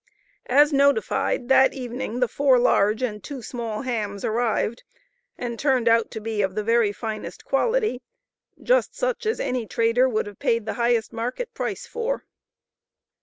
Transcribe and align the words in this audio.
As 0.47 0.73
notified, 0.73 1.47
that 1.49 1.73
evening 1.75 2.21
the 2.21 2.27
"four 2.27 2.57
large 2.57 3.03
and 3.03 3.23
two 3.23 3.43
small 3.43 3.83
hams" 3.83 4.25
arrived, 4.25 4.81
and 5.37 5.59
turned 5.59 5.87
out 5.87 6.09
to 6.09 6.19
be 6.19 6.41
of 6.41 6.55
the 6.55 6.63
very 6.63 6.91
finest 6.91 7.45
quality, 7.45 8.01
just 8.63 8.95
such 8.95 9.27
as 9.27 9.39
any 9.39 9.67
trader 9.67 10.09
would 10.09 10.25
have 10.25 10.39
paid 10.39 10.65
the 10.65 10.73
highest 10.81 11.13
market 11.13 11.53
price 11.53 11.85
for. 11.85 12.25